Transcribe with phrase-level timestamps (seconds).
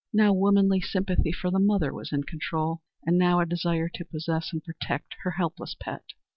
[0.11, 4.51] Now womanly sympathy for the mother was in control, and now a desire to possess
[4.51, 6.01] and protect her helpless pet.